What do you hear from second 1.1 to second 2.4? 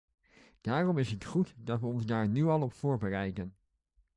het goed dat we ons daar